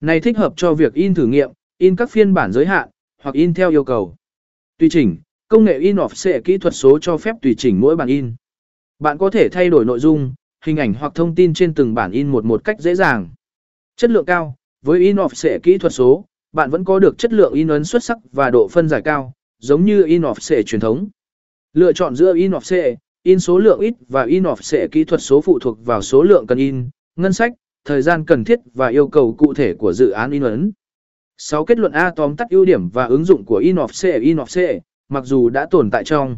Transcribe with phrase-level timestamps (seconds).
[0.00, 2.88] Này thích hợp cho việc in thử nghiệm, in các phiên bản giới hạn,
[3.22, 4.16] hoặc in theo yêu cầu.
[4.78, 5.16] Tùy chỉnh,
[5.48, 8.34] công nghệ in offset kỹ thuật số cho phép tùy chỉnh mỗi bản in.
[8.98, 12.10] Bạn có thể thay đổi nội dung, hình ảnh hoặc thông tin trên từng bản
[12.10, 13.28] in một một cách dễ dàng.
[13.96, 17.52] Chất lượng cao, với in offset kỹ thuật số, bạn vẫn có được chất lượng
[17.52, 21.08] in ấn xuất sắc và độ phân giải cao, giống như in offset truyền thống.
[21.72, 25.40] Lựa chọn giữa in offset, in số lượng ít và in offset kỹ thuật số
[25.40, 27.52] phụ thuộc vào số lượng cần in, ngân sách,
[27.86, 30.72] thời gian cần thiết và yêu cầu cụ thể của dự án in ấn.
[31.36, 31.64] 6.
[31.64, 35.48] Kết luận A tóm tắt ưu điểm và ứng dụng của in offset mặc dù
[35.48, 36.36] đã tồn tại trong